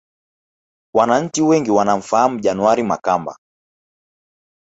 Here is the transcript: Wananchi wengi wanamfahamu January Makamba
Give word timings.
Wananchi 0.95 1.41
wengi 1.41 1.71
wanamfahamu 1.71 2.39
January 2.39 2.83
Makamba 2.83 3.37